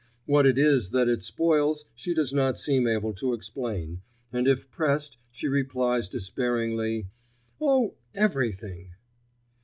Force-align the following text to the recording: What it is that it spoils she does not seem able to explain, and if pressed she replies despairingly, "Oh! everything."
What 0.25 0.47
it 0.47 0.57
is 0.57 0.89
that 0.89 1.07
it 1.07 1.21
spoils 1.21 1.85
she 1.93 2.15
does 2.15 2.33
not 2.33 2.57
seem 2.57 2.87
able 2.87 3.13
to 3.13 3.33
explain, 3.33 4.01
and 4.33 4.47
if 4.47 4.71
pressed 4.71 5.17
she 5.29 5.47
replies 5.47 6.09
despairingly, 6.09 7.09
"Oh! 7.61 7.93
everything." 8.15 8.93